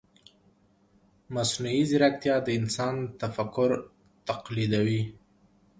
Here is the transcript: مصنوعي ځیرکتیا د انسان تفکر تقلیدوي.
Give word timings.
مصنوعي 1.33 1.81
ځیرکتیا 1.89 2.35
د 2.43 2.47
انسان 2.59 2.95
تفکر 3.19 3.69
تقلیدوي. 4.27 5.01